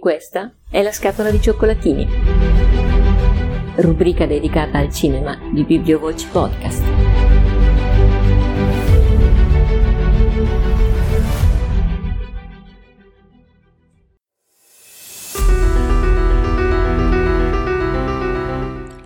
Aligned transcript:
Questa 0.00 0.50
è 0.70 0.80
la 0.80 0.92
scatola 0.92 1.30
di 1.30 1.42
cioccolatini, 1.42 2.08
rubrica 3.76 4.24
dedicata 4.24 4.78
al 4.78 4.90
cinema 4.90 5.38
di 5.52 5.62
Bibliovoci 5.62 6.26
Podcast. 6.26 7.09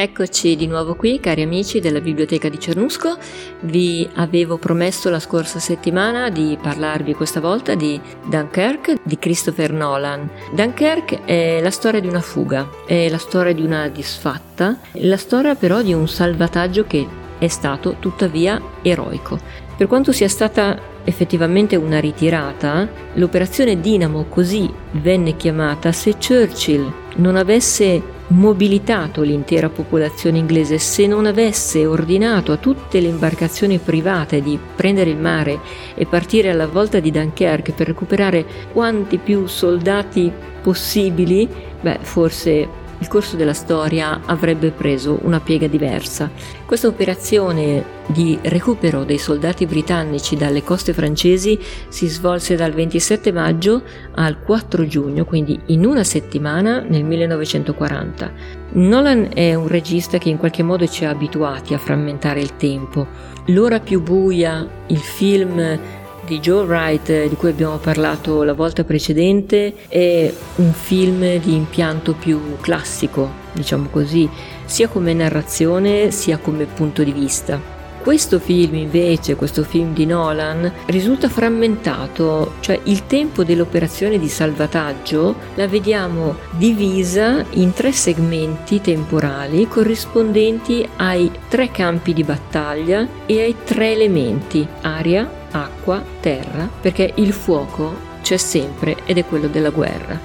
Eccoci 0.00 0.54
di 0.54 0.68
nuovo 0.68 0.94
qui, 0.94 1.18
cari 1.18 1.42
amici 1.42 1.80
della 1.80 2.00
Biblioteca 2.00 2.48
di 2.48 2.60
Cernusco. 2.60 3.18
Vi 3.62 4.08
avevo 4.14 4.56
promesso 4.56 5.10
la 5.10 5.18
scorsa 5.18 5.58
settimana 5.58 6.30
di 6.30 6.56
parlarvi 6.62 7.14
questa 7.14 7.40
volta 7.40 7.74
di 7.74 8.00
Dunkirk 8.24 9.00
di 9.02 9.18
Christopher 9.18 9.72
Nolan. 9.72 10.30
Dunkirk 10.54 11.24
è 11.24 11.60
la 11.60 11.72
storia 11.72 11.98
di 11.98 12.06
una 12.06 12.20
fuga, 12.20 12.68
è 12.86 13.08
la 13.08 13.18
storia 13.18 13.52
di 13.52 13.64
una 13.64 13.88
disfatta, 13.88 14.78
la 14.92 15.16
storia 15.16 15.56
però 15.56 15.82
di 15.82 15.92
un 15.92 16.06
salvataggio 16.06 16.84
che 16.84 17.04
è 17.36 17.48
stato 17.48 17.96
tuttavia 17.98 18.62
eroico. 18.82 19.36
Per 19.76 19.88
quanto 19.88 20.12
sia 20.12 20.28
stata 20.28 20.80
effettivamente 21.02 21.74
una 21.74 21.98
ritirata, 21.98 22.88
l'operazione 23.14 23.80
Dinamo 23.80 24.26
così 24.28 24.72
venne 24.92 25.34
chiamata 25.34 25.90
se 25.90 26.18
Churchill 26.24 26.88
non 27.16 27.34
avesse 27.34 28.14
mobilitato 28.28 29.22
l'intera 29.22 29.68
popolazione 29.68 30.38
inglese, 30.38 30.78
se 30.78 31.06
non 31.06 31.26
avesse 31.26 31.86
ordinato 31.86 32.52
a 32.52 32.56
tutte 32.56 33.00
le 33.00 33.08
imbarcazioni 33.08 33.78
private 33.78 34.42
di 34.42 34.58
prendere 34.76 35.10
il 35.10 35.16
mare 35.16 35.60
e 35.94 36.06
partire 36.06 36.50
alla 36.50 36.66
volta 36.66 37.00
di 37.00 37.10
Dunkerque 37.10 37.72
per 37.72 37.86
recuperare 37.86 38.44
quanti 38.72 39.18
più 39.18 39.46
soldati 39.46 40.30
possibili, 40.62 41.48
beh, 41.80 41.98
forse 42.02 42.86
il 43.00 43.08
corso 43.08 43.36
della 43.36 43.52
storia 43.52 44.20
avrebbe 44.24 44.70
preso 44.70 45.18
una 45.22 45.40
piega 45.40 45.66
diversa. 45.66 46.30
Questa 46.66 46.86
operazione 46.88 47.96
di 48.06 48.38
recupero 48.42 49.04
dei 49.04 49.18
soldati 49.18 49.66
britannici 49.66 50.36
dalle 50.36 50.62
coste 50.62 50.92
francesi 50.92 51.58
si 51.88 52.06
svolse 52.08 52.56
dal 52.56 52.72
27 52.72 53.32
maggio 53.32 53.82
al 54.14 54.40
4 54.40 54.86
giugno, 54.86 55.24
quindi 55.24 55.58
in 55.66 55.84
una 55.84 56.04
settimana 56.04 56.80
nel 56.80 57.04
1940. 57.04 58.32
Nolan 58.72 59.30
è 59.32 59.54
un 59.54 59.68
regista 59.68 60.18
che 60.18 60.28
in 60.28 60.36
qualche 60.36 60.62
modo 60.62 60.86
ci 60.86 61.04
ha 61.04 61.10
abituati 61.10 61.74
a 61.74 61.78
frammentare 61.78 62.40
il 62.40 62.56
tempo. 62.56 63.06
L'ora 63.46 63.80
più 63.80 64.02
buia, 64.02 64.66
il 64.88 64.98
film 64.98 65.78
di 66.28 66.40
Joe 66.40 66.64
Wright 66.64 67.26
di 67.26 67.34
cui 67.36 67.50
abbiamo 67.50 67.78
parlato 67.78 68.42
la 68.42 68.52
volta 68.52 68.84
precedente 68.84 69.74
è 69.88 70.32
un 70.56 70.72
film 70.72 71.38
di 71.38 71.54
impianto 71.54 72.12
più 72.12 72.58
classico, 72.60 73.30
diciamo 73.52 73.88
così, 73.88 74.28
sia 74.66 74.88
come 74.88 75.14
narrazione 75.14 76.10
sia 76.10 76.36
come 76.38 76.66
punto 76.66 77.02
di 77.02 77.12
vista. 77.12 77.77
Questo 78.08 78.38
film 78.38 78.76
invece, 78.76 79.36
questo 79.36 79.62
film 79.62 79.92
di 79.92 80.06
Nolan, 80.06 80.72
risulta 80.86 81.28
frammentato, 81.28 82.54
cioè 82.60 82.80
il 82.84 83.06
tempo 83.06 83.44
dell'operazione 83.44 84.18
di 84.18 84.28
salvataggio 84.28 85.34
la 85.56 85.68
vediamo 85.68 86.36
divisa 86.52 87.44
in 87.50 87.74
tre 87.74 87.92
segmenti 87.92 88.80
temporali 88.80 89.68
corrispondenti 89.68 90.88
ai 90.96 91.30
tre 91.50 91.70
campi 91.70 92.14
di 92.14 92.24
battaglia 92.24 93.06
e 93.26 93.42
ai 93.42 93.56
tre 93.62 93.92
elementi, 93.92 94.66
aria, 94.80 95.30
acqua, 95.50 96.02
terra, 96.20 96.66
perché 96.80 97.12
il 97.16 97.34
fuoco 97.34 97.94
c'è 98.22 98.38
sempre 98.38 98.96
ed 99.04 99.18
è 99.18 99.26
quello 99.26 99.48
della 99.48 99.68
guerra. 99.68 100.18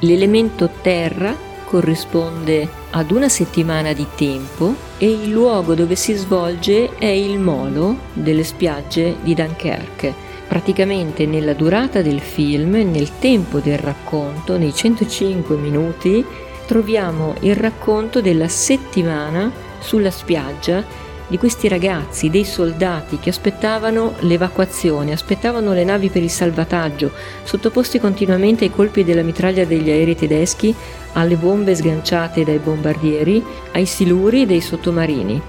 L'elemento 0.00 0.68
terra 0.82 1.32
corrisponde 1.64 2.79
ad 2.90 3.10
una 3.10 3.28
settimana 3.28 3.92
di 3.92 4.06
tempo 4.16 4.74
e 4.98 5.10
il 5.10 5.30
luogo 5.30 5.74
dove 5.74 5.94
si 5.94 6.14
svolge 6.14 6.96
è 6.96 7.06
il 7.06 7.38
molo 7.38 7.96
delle 8.12 8.44
spiagge 8.44 9.16
di 9.22 9.34
Dunkerque. 9.34 10.28
Praticamente 10.48 11.26
nella 11.26 11.54
durata 11.54 12.02
del 12.02 12.20
film, 12.20 12.72
nel 12.90 13.18
tempo 13.20 13.60
del 13.60 13.78
racconto, 13.78 14.58
nei 14.58 14.74
105 14.74 15.56
minuti, 15.56 16.24
troviamo 16.66 17.34
il 17.40 17.54
racconto 17.54 18.20
della 18.20 18.48
settimana 18.48 19.50
sulla 19.78 20.10
spiaggia 20.10 20.84
di 21.30 21.38
questi 21.38 21.68
ragazzi, 21.68 22.28
dei 22.28 22.44
soldati 22.44 23.20
che 23.20 23.30
aspettavano 23.30 24.16
l'evacuazione, 24.20 25.12
aspettavano 25.12 25.72
le 25.72 25.84
navi 25.84 26.08
per 26.08 26.24
il 26.24 26.28
salvataggio, 26.28 27.12
sottoposti 27.44 28.00
continuamente 28.00 28.64
ai 28.64 28.72
colpi 28.72 29.04
della 29.04 29.22
mitraglia 29.22 29.64
degli 29.64 29.88
aerei 29.88 30.16
tedeschi, 30.16 30.74
alle 31.12 31.36
bombe 31.36 31.76
sganciate 31.76 32.42
dai 32.42 32.58
bombardieri, 32.58 33.42
ai 33.72 33.86
siluri 33.86 34.44
dei 34.44 34.60
sottomarini. 34.60 35.40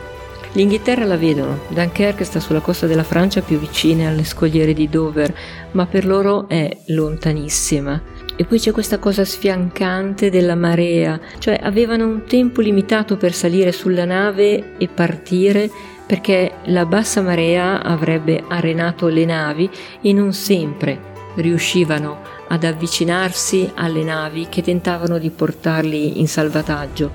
L'Inghilterra 0.54 1.06
la 1.06 1.18
vedono, 1.18 1.62
Dunkerque 1.70 2.26
sta 2.26 2.40
sulla 2.40 2.60
costa 2.60 2.86
della 2.86 3.04
Francia 3.04 3.42
più 3.42 3.58
vicina 3.58 4.10
alle 4.10 4.24
scogliere 4.24 4.74
di 4.74 4.88
Dover, 4.88 5.34
ma 5.72 5.88
per 5.88 6.06
loro 6.06 6.48
è 6.48 6.78
lontanissima. 6.88 8.21
E 8.36 8.46
poi 8.46 8.60
c'è 8.60 8.72
questa 8.72 8.98
cosa 8.98 9.26
sfiancante 9.26 10.30
della 10.30 10.56
marea, 10.56 11.20
cioè 11.38 11.60
avevano 11.62 12.06
un 12.08 12.24
tempo 12.26 12.62
limitato 12.62 13.18
per 13.18 13.34
salire 13.34 13.72
sulla 13.72 14.06
nave 14.06 14.78
e 14.78 14.88
partire 14.88 15.70
perché 16.06 16.52
la 16.66 16.86
bassa 16.86 17.22
marea 17.22 17.82
avrebbe 17.84 18.44
arenato 18.48 19.08
le 19.08 19.26
navi 19.26 19.70
e 20.02 20.12
non 20.12 20.34
sempre 20.34 21.10
riuscivano 21.36 22.20
ad 22.50 22.64
avvicinarsi 22.66 23.72
alle 23.76 24.04
navi 24.04 24.48
che 24.50 24.62
tentavano 24.62 25.18
di 25.18 25.30
portarli 25.30 26.20
in 26.20 26.28
salvataggio. 26.28 27.12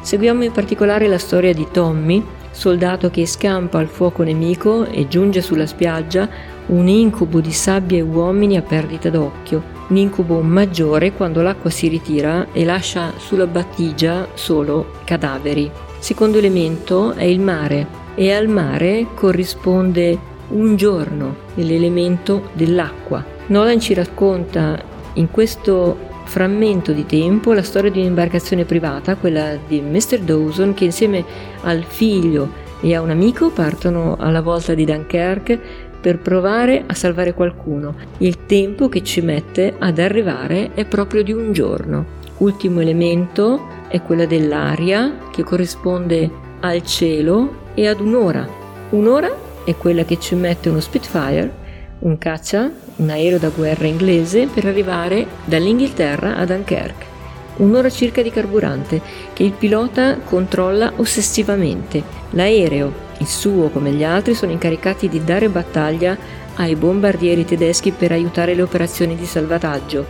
Seguiamo 0.00 0.42
in 0.42 0.52
particolare 0.52 1.06
la 1.06 1.18
storia 1.18 1.54
di 1.54 1.66
Tommy, 1.70 2.24
soldato 2.54 3.10
che 3.10 3.26
scampa 3.26 3.78
al 3.78 3.88
fuoco 3.88 4.22
nemico 4.22 4.86
e 4.86 5.08
giunge 5.08 5.42
sulla 5.42 5.66
spiaggia 5.66 6.28
un 6.66 6.88
incubo 6.88 7.40
di 7.40 7.52
sabbia 7.52 7.98
e 7.98 8.02
uomini 8.02 8.56
a 8.56 8.62
perdita 8.62 9.10
d'occhio 9.10 9.74
un 9.88 9.96
incubo 9.96 10.40
maggiore 10.40 11.12
quando 11.12 11.42
l'acqua 11.42 11.68
si 11.68 11.88
ritira 11.88 12.46
e 12.52 12.64
lascia 12.64 13.12
sulla 13.18 13.46
battigia 13.46 14.28
solo 14.34 14.92
cadaveri. 15.04 15.70
Secondo 15.98 16.38
elemento 16.38 17.12
è 17.12 17.24
il 17.24 17.40
mare 17.40 17.86
e 18.14 18.32
al 18.32 18.48
mare 18.48 19.08
corrisponde 19.14 20.18
un 20.48 20.76
giorno, 20.76 21.36
l'elemento 21.54 22.50
dell'acqua. 22.52 23.24
Nolan 23.46 23.80
ci 23.80 23.92
racconta 23.92 24.80
in 25.14 25.30
questo 25.30 26.03
frammento 26.34 26.90
di 26.90 27.06
tempo 27.06 27.52
la 27.52 27.62
storia 27.62 27.92
di 27.92 28.00
un'imbarcazione 28.00 28.64
privata, 28.64 29.14
quella 29.14 29.56
di 29.68 29.80
Mr. 29.80 30.18
Dawson, 30.18 30.74
che 30.74 30.86
insieme 30.86 31.24
al 31.62 31.84
figlio 31.84 32.50
e 32.80 32.92
a 32.92 33.00
un 33.00 33.10
amico 33.10 33.50
partono 33.50 34.16
alla 34.18 34.40
volta 34.40 34.74
di 34.74 34.84
Dunkerque 34.84 35.60
per 36.00 36.18
provare 36.18 36.82
a 36.88 36.94
salvare 36.94 37.34
qualcuno. 37.34 37.94
Il 38.18 38.46
tempo 38.46 38.88
che 38.88 39.04
ci 39.04 39.20
mette 39.20 39.76
ad 39.78 40.00
arrivare 40.00 40.72
è 40.74 40.84
proprio 40.84 41.22
di 41.22 41.30
un 41.30 41.52
giorno. 41.52 42.04
Ultimo 42.38 42.80
elemento 42.80 43.68
è 43.86 44.02
quella 44.02 44.26
dell'aria 44.26 45.28
che 45.30 45.44
corrisponde 45.44 46.28
al 46.58 46.82
cielo 46.82 47.70
e 47.74 47.86
ad 47.86 48.00
un'ora. 48.00 48.44
Un'ora 48.90 49.32
è 49.64 49.76
quella 49.76 50.02
che 50.02 50.18
ci 50.18 50.34
mette 50.34 50.68
uno 50.68 50.80
Spitfire, 50.80 51.62
un 52.04 52.18
caccia, 52.18 52.70
un 52.96 53.10
aereo 53.10 53.38
da 53.38 53.48
guerra 53.48 53.86
inglese 53.86 54.46
per 54.46 54.66
arrivare 54.66 55.26
dall'Inghilterra 55.44 56.36
a 56.36 56.44
Dunkerque. 56.44 57.12
Un'ora 57.56 57.88
circa 57.88 58.20
di 58.20 58.30
carburante 58.30 59.00
che 59.32 59.42
il 59.42 59.52
pilota 59.52 60.18
controlla 60.18 60.92
ossessivamente. 60.96 62.02
L'aereo 62.30 63.02
il 63.18 63.26
suo, 63.26 63.70
come 63.70 63.92
gli 63.92 64.04
altri, 64.04 64.34
sono 64.34 64.52
incaricati 64.52 65.08
di 65.08 65.22
dare 65.24 65.48
battaglia 65.48 66.16
ai 66.56 66.74
bombardieri 66.76 67.44
tedeschi 67.44 67.90
per 67.90 68.12
aiutare 68.12 68.54
le 68.54 68.62
operazioni 68.62 69.16
di 69.16 69.24
salvataggio. 69.24 70.04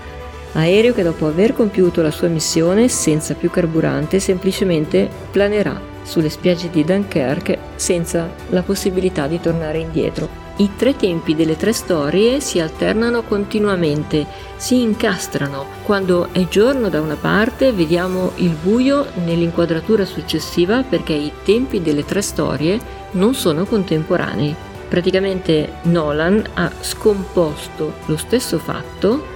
Aereo 0.54 0.94
che 0.94 1.02
dopo 1.02 1.26
aver 1.26 1.52
compiuto 1.52 2.02
la 2.02 2.10
sua 2.10 2.28
missione 2.28 2.88
senza 2.88 3.34
più 3.34 3.50
carburante 3.50 4.20
semplicemente 4.20 5.08
planerà 5.30 5.93
sulle 6.04 6.28
spiagge 6.28 6.70
di 6.70 6.84
Dunkerque 6.84 7.58
senza 7.74 8.30
la 8.50 8.62
possibilità 8.62 9.26
di 9.26 9.40
tornare 9.40 9.78
indietro. 9.78 10.42
I 10.58 10.70
tre 10.76 10.94
tempi 10.94 11.34
delle 11.34 11.56
tre 11.56 11.72
storie 11.72 12.38
si 12.38 12.60
alternano 12.60 13.22
continuamente, 13.22 14.24
si 14.54 14.82
incastrano. 14.82 15.66
Quando 15.82 16.28
è 16.30 16.46
giorno 16.46 16.88
da 16.88 17.00
una 17.00 17.16
parte 17.16 17.72
vediamo 17.72 18.30
il 18.36 18.54
buio 18.62 19.06
nell'inquadratura 19.24 20.04
successiva 20.04 20.84
perché 20.88 21.12
i 21.12 21.32
tempi 21.42 21.82
delle 21.82 22.04
tre 22.04 22.22
storie 22.22 22.78
non 23.12 23.34
sono 23.34 23.64
contemporanei. 23.64 24.54
Praticamente 24.88 25.72
Nolan 25.82 26.44
ha 26.54 26.70
scomposto 26.78 27.94
lo 28.04 28.16
stesso 28.16 28.58
fatto 28.58 29.26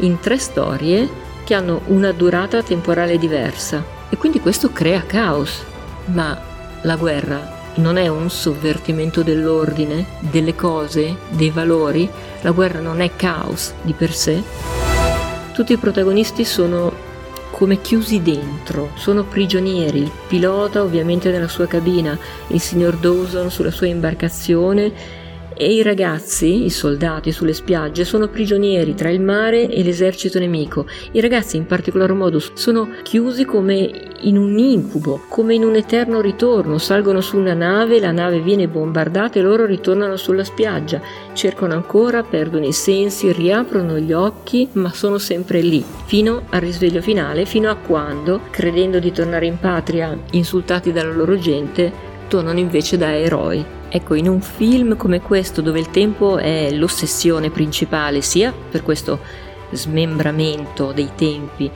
in 0.00 0.20
tre 0.20 0.36
storie 0.36 1.08
che 1.44 1.54
hanno 1.54 1.80
una 1.86 2.12
durata 2.12 2.62
temporale 2.62 3.16
diversa 3.16 3.82
e 4.10 4.18
quindi 4.18 4.40
questo 4.40 4.70
crea 4.72 5.02
caos. 5.06 5.74
Ma 6.06 6.38
la 6.82 6.96
guerra 6.96 7.54
non 7.76 7.96
è 7.96 8.08
un 8.08 8.30
sovvertimento 8.30 9.22
dell'ordine, 9.22 10.06
delle 10.20 10.54
cose, 10.54 11.16
dei 11.30 11.50
valori, 11.50 12.08
la 12.40 12.52
guerra 12.52 12.80
non 12.80 13.00
è 13.00 13.14
caos 13.16 13.74
di 13.82 13.92
per 13.92 14.12
sé. 14.12 14.42
Tutti 15.52 15.72
i 15.72 15.78
protagonisti 15.78 16.44
sono 16.44 17.04
come 17.50 17.80
chiusi 17.80 18.20
dentro, 18.22 18.90
sono 18.96 19.24
prigionieri, 19.24 20.00
il 20.00 20.10
pilota 20.28 20.82
ovviamente 20.82 21.30
nella 21.30 21.48
sua 21.48 21.66
cabina, 21.66 22.18
il 22.48 22.60
signor 22.60 22.96
Dawson 22.96 23.50
sulla 23.50 23.70
sua 23.70 23.86
imbarcazione 23.86 24.92
e 25.56 25.72
i 25.72 25.82
ragazzi, 25.82 26.64
i 26.64 26.70
soldati 26.70 27.32
sulle 27.32 27.54
spiagge, 27.54 28.04
sono 28.04 28.28
prigionieri 28.28 28.94
tra 28.94 29.08
il 29.08 29.22
mare 29.22 29.68
e 29.68 29.82
l'esercito 29.82 30.38
nemico. 30.38 30.86
I 31.12 31.20
ragazzi 31.20 31.56
in 31.56 31.64
particolar 31.64 32.12
modo 32.12 32.38
sono 32.54 32.88
chiusi 33.02 33.46
come 33.46 33.90
in 34.20 34.36
un 34.36 34.58
incubo, 34.58 35.22
come 35.28 35.54
in 35.54 35.64
un 35.64 35.74
eterno 35.74 36.20
ritorno. 36.20 36.76
Salgono 36.76 37.22
su 37.22 37.38
una 37.38 37.54
nave, 37.54 38.00
la 38.00 38.12
nave 38.12 38.40
viene 38.40 38.68
bombardata 38.68 39.38
e 39.38 39.42
loro 39.42 39.64
ritornano 39.64 40.16
sulla 40.16 40.44
spiaggia. 40.44 41.00
Cercano 41.32 41.72
ancora, 41.72 42.22
perdono 42.22 42.66
i 42.66 42.72
sensi, 42.72 43.32
riaprono 43.32 43.98
gli 43.98 44.12
occhi, 44.12 44.68
ma 44.72 44.92
sono 44.92 45.16
sempre 45.16 45.60
lì, 45.60 45.82
fino 46.04 46.42
al 46.50 46.60
risveglio 46.60 47.00
finale, 47.00 47.46
fino 47.46 47.70
a 47.70 47.76
quando, 47.76 48.40
credendo 48.50 48.98
di 48.98 49.10
tornare 49.10 49.46
in 49.46 49.58
patria, 49.58 50.16
insultati 50.32 50.92
dalla 50.92 51.12
loro 51.12 51.38
gente, 51.38 51.90
tornano 52.28 52.58
invece 52.58 52.98
da 52.98 53.16
eroi. 53.16 53.75
Ecco, 53.96 54.12
in 54.12 54.28
un 54.28 54.42
film 54.42 54.94
come 54.94 55.22
questo, 55.22 55.62
dove 55.62 55.78
il 55.78 55.88
tempo 55.88 56.36
è 56.36 56.70
l'ossessione 56.70 57.48
principale, 57.48 58.20
sia 58.20 58.52
per 58.52 58.82
questo 58.82 59.18
smembramento 59.70 60.92
dei 60.92 61.12
tempi, 61.16 61.70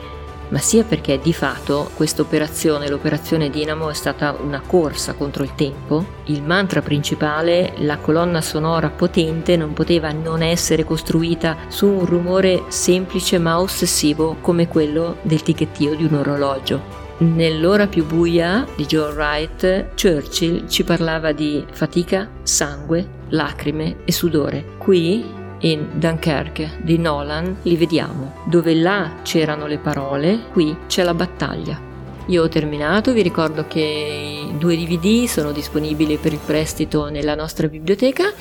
ma 0.49 0.59
sia 0.59 0.83
perché 0.83 1.19
di 1.19 1.33
fatto 1.33 1.89
questa 1.95 2.21
operazione, 2.21 2.89
l'operazione 2.89 3.49
Dinamo, 3.49 3.89
è 3.89 3.95
stata 3.95 4.37
una 4.39 4.61
corsa 4.63 5.13
contro 5.13 5.41
il 5.41 5.55
tempo. 5.55 6.05
Il 6.25 6.43
mantra 6.43 6.83
principale, 6.83 7.73
la 7.77 7.97
colonna 7.97 8.41
sonora 8.41 8.89
potente, 8.89 9.57
non 9.57 9.73
poteva 9.73 10.11
non 10.11 10.43
essere 10.43 10.83
costruita 10.83 11.57
su 11.69 11.87
un 11.87 12.05
rumore 12.05 12.65
semplice 12.67 13.39
ma 13.39 13.59
ossessivo 13.59 14.35
come 14.41 14.67
quello 14.67 15.17
del 15.23 15.41
ticchettio 15.41 15.95
di 15.95 16.03
un 16.03 16.13
orologio. 16.13 17.01
Nell'ora 17.21 17.85
più 17.85 18.03
buia 18.07 18.65
di 18.75 18.87
John 18.87 19.13
Wright, 19.13 19.93
Churchill 19.93 20.67
ci 20.67 20.83
parlava 20.83 21.31
di 21.33 21.63
fatica, 21.71 22.27
sangue, 22.41 23.07
lacrime 23.29 23.97
e 24.05 24.11
sudore. 24.11 24.65
Qui, 24.79 25.23
in 25.59 25.87
Dunkerque 25.99 26.79
di 26.81 26.97
Nolan, 26.97 27.57
li 27.61 27.77
vediamo. 27.77 28.33
Dove 28.45 28.73
là 28.73 29.17
c'erano 29.21 29.67
le 29.67 29.77
parole, 29.77 30.45
qui 30.51 30.75
c'è 30.87 31.03
la 31.03 31.13
battaglia. 31.13 31.79
Io 32.25 32.41
ho 32.41 32.49
terminato, 32.49 33.13
vi 33.13 33.21
ricordo 33.21 33.67
che 33.67 34.47
i 34.51 34.57
due 34.57 34.75
DVD 34.75 35.27
sono 35.27 35.51
disponibili 35.51 36.17
per 36.17 36.33
il 36.33 36.39
prestito 36.43 37.09
nella 37.09 37.35
nostra 37.35 37.67
biblioteca 37.67 38.33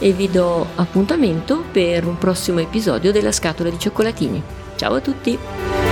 e 0.00 0.10
vi 0.10 0.28
do 0.28 0.66
appuntamento 0.74 1.62
per 1.70 2.04
un 2.04 2.18
prossimo 2.18 2.58
episodio 2.58 3.12
della 3.12 3.30
scatola 3.30 3.70
di 3.70 3.78
cioccolatini. 3.78 4.42
Ciao 4.74 4.94
a 4.94 5.00
tutti! 5.00 5.83